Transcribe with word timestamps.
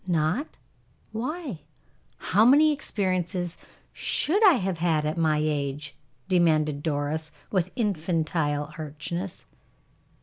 "Not? 0.07 0.57
Why, 1.11 1.59
how 2.17 2.43
many 2.43 2.71
experiences 2.71 3.59
should 3.93 4.43
I 4.47 4.53
have 4.53 4.79
had 4.79 5.05
at 5.05 5.15
my 5.15 5.37
age?" 5.37 5.95
demanded 6.27 6.81
Doris, 6.81 7.31
with 7.51 7.69
infantine 7.75 8.43
archness. 8.79 9.45